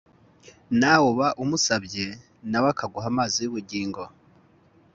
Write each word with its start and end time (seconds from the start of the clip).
nawe 0.79 1.05
uba 1.13 1.27
umusabye 1.43 2.05
na 2.51 2.57
we 2.61 2.67
akaguha 2.73 3.07
amazi 3.13 3.37
y’ubugingo 3.43 4.01